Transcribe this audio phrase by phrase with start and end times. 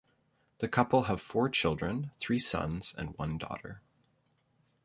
[0.57, 3.83] The couple have four children, three sons and one daughter.